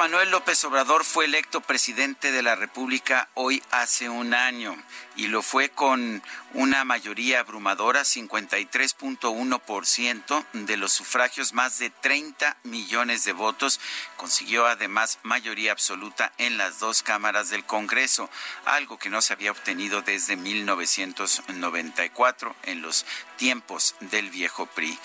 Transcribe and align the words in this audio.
Manuel 0.00 0.30
López 0.30 0.64
Obrador 0.64 1.04
fue 1.04 1.26
electo 1.26 1.60
presidente 1.60 2.32
de 2.32 2.42
la 2.42 2.54
República 2.54 3.28
hoy 3.34 3.62
hace 3.70 4.08
un 4.08 4.32
año 4.32 4.74
y 5.14 5.26
lo 5.26 5.42
fue 5.42 5.68
con 5.68 6.22
una 6.54 6.84
mayoría 6.84 7.40
abrumadora, 7.40 8.00
53.1% 8.00 10.46
de 10.52 10.78
los 10.78 10.92
sufragios, 10.92 11.52
más 11.52 11.78
de 11.78 11.90
30 11.90 12.56
millones 12.64 13.24
de 13.24 13.34
votos. 13.34 13.78
Consiguió 14.16 14.66
además 14.66 15.18
mayoría 15.22 15.72
absoluta 15.72 16.32
en 16.38 16.56
las 16.56 16.78
dos 16.78 17.02
cámaras 17.02 17.50
del 17.50 17.66
Congreso, 17.66 18.30
algo 18.64 18.96
que 18.98 19.10
no 19.10 19.20
se 19.20 19.34
había 19.34 19.50
obtenido 19.50 20.00
desde 20.00 20.36
1994 20.36 22.56
en 22.62 22.80
los 22.80 23.04
tiempos 23.36 23.96
del 24.00 24.30
viejo 24.30 24.64
PRI. 24.66 24.98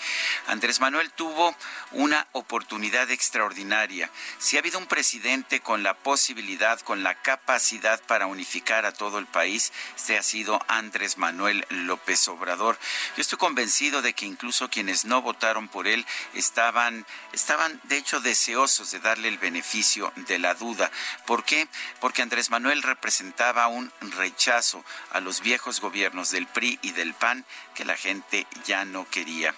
Andrés 0.46 0.80
Manuel 0.80 1.10
tuvo 1.10 1.54
una 1.92 2.26
oportunidad 2.32 3.10
extraordinaria. 3.10 4.10
Si 4.38 4.56
ha 4.56 4.60
habido 4.60 4.78
un 4.86 4.88
presidente 4.88 5.58
con 5.58 5.82
la 5.82 5.94
posibilidad, 5.94 6.78
con 6.78 7.02
la 7.02 7.20
capacidad 7.20 8.00
para 8.04 8.28
unificar 8.28 8.86
a 8.86 8.92
todo 8.92 9.18
el 9.18 9.26
país, 9.26 9.72
este 9.96 10.16
ha 10.16 10.22
sido 10.22 10.60
Andrés 10.68 11.18
Manuel 11.18 11.66
López 11.70 12.28
Obrador. 12.28 12.78
Yo 13.16 13.20
estoy 13.20 13.36
convencido 13.36 14.00
de 14.00 14.12
que 14.12 14.26
incluso 14.26 14.70
quienes 14.70 15.04
no 15.04 15.22
votaron 15.22 15.66
por 15.66 15.88
él 15.88 16.06
estaban, 16.34 17.04
estaban 17.32 17.80
de 17.84 17.96
hecho 17.96 18.20
deseosos 18.20 18.92
de 18.92 19.00
darle 19.00 19.26
el 19.26 19.38
beneficio 19.38 20.12
de 20.14 20.38
la 20.38 20.54
duda. 20.54 20.92
¿Por 21.26 21.42
qué? 21.42 21.66
Porque 21.98 22.22
Andrés 22.22 22.50
Manuel 22.50 22.84
representaba 22.84 23.66
un 23.66 23.90
rechazo 24.16 24.84
a 25.10 25.18
los 25.18 25.40
viejos 25.40 25.80
gobiernos 25.80 26.30
del 26.30 26.46
PRI 26.46 26.78
y 26.82 26.92
del 26.92 27.12
PAN 27.12 27.44
que 27.74 27.84
la 27.84 27.96
gente 27.96 28.46
ya 28.64 28.84
no 28.84 29.10
quería 29.10 29.52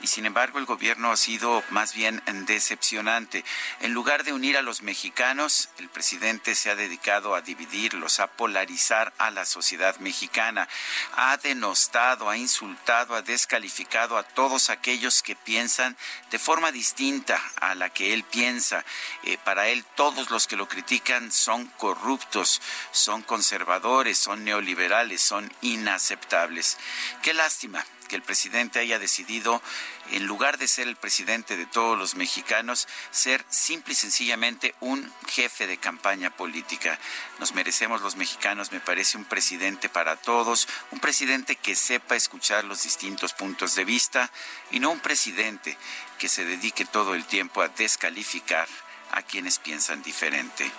y 0.00 0.06
sin 0.06 0.26
embargo 0.26 0.58
el 0.58 0.64
gobierno 0.64 1.10
ha 1.10 1.16
sido 1.16 1.62
más 1.70 1.94
bien 1.94 2.22
decepcionante. 2.46 3.44
En 3.80 3.92
lugar 3.92 4.24
de 4.24 4.32
unir 4.32 4.56
a 4.56 4.62
los 4.68 4.82
mexicanos, 4.82 5.70
el 5.78 5.88
presidente 5.88 6.54
se 6.54 6.68
ha 6.68 6.76
dedicado 6.76 7.34
a 7.34 7.40
dividirlos, 7.40 8.20
a 8.20 8.26
polarizar 8.26 9.14
a 9.16 9.30
la 9.30 9.46
sociedad 9.46 9.96
mexicana, 9.96 10.68
ha 11.16 11.38
denostado, 11.38 12.28
ha 12.28 12.36
insultado, 12.36 13.14
ha 13.14 13.22
descalificado 13.22 14.18
a 14.18 14.24
todos 14.24 14.68
aquellos 14.68 15.22
que 15.22 15.34
piensan 15.34 15.96
de 16.30 16.38
forma 16.38 16.70
distinta 16.70 17.40
a 17.62 17.74
la 17.76 17.88
que 17.88 18.12
él 18.12 18.24
piensa. 18.24 18.84
Eh, 19.22 19.38
para 19.42 19.68
él 19.68 19.86
todos 19.96 20.28
los 20.28 20.46
que 20.46 20.56
lo 20.56 20.68
critican 20.68 21.32
son 21.32 21.64
corruptos, 21.78 22.60
son 22.90 23.22
conservadores, 23.22 24.18
son 24.18 24.44
neoliberales, 24.44 25.22
son 25.22 25.50
inaceptables. 25.62 26.76
Qué 27.22 27.32
lástima 27.32 27.86
que 28.08 28.16
el 28.16 28.22
presidente 28.22 28.80
haya 28.80 28.98
decidido, 28.98 29.62
en 30.10 30.26
lugar 30.26 30.58
de 30.58 30.66
ser 30.66 30.88
el 30.88 30.96
presidente 30.96 31.56
de 31.56 31.66
todos 31.66 31.96
los 31.96 32.16
mexicanos, 32.16 32.88
ser 33.10 33.44
simple 33.48 33.92
y 33.92 33.96
sencillamente 33.96 34.74
un 34.80 35.12
jefe 35.28 35.66
de 35.66 35.78
campaña 35.78 36.30
política. 36.30 36.98
Nos 37.38 37.54
merecemos 37.54 38.00
los 38.00 38.16
mexicanos, 38.16 38.72
me 38.72 38.80
parece 38.80 39.16
un 39.16 39.24
presidente 39.24 39.88
para 39.88 40.16
todos, 40.16 40.66
un 40.90 40.98
presidente 40.98 41.54
que 41.56 41.74
sepa 41.74 42.16
escuchar 42.16 42.64
los 42.64 42.82
distintos 42.82 43.32
puntos 43.34 43.74
de 43.74 43.84
vista 43.84 44.32
y 44.70 44.80
no 44.80 44.90
un 44.90 45.00
presidente 45.00 45.76
que 46.18 46.28
se 46.28 46.44
dedique 46.44 46.84
todo 46.84 47.14
el 47.14 47.24
tiempo 47.24 47.62
a 47.62 47.68
descalificar 47.68 48.68
a 49.12 49.22
quienes 49.22 49.58
piensan 49.58 50.02
diferente. 50.02 50.70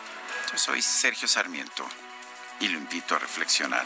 Yo 0.52 0.58
soy 0.58 0.82
Sergio 0.82 1.28
Sarmiento 1.28 1.88
y 2.60 2.68
lo 2.68 2.78
invito 2.78 3.16
a 3.16 3.20
reflexionar. 3.20 3.86